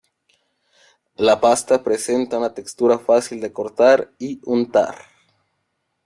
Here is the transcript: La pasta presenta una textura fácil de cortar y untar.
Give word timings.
La 1.29 1.35
pasta 1.39 1.83
presenta 1.83 2.35
una 2.39 2.55
textura 2.55 2.97
fácil 2.97 3.39
de 3.39 3.53
cortar 3.53 4.11
y 4.17 4.41
untar. 4.45 4.95